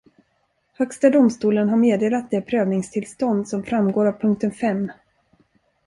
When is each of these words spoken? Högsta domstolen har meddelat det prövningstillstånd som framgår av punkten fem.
Högsta 0.73 1.09
domstolen 1.09 1.69
har 1.69 1.77
meddelat 1.77 2.31
det 2.31 2.41
prövningstillstånd 2.41 3.47
som 3.47 3.63
framgår 3.63 4.05
av 4.05 4.19
punkten 4.19 4.51
fem. 4.51 4.91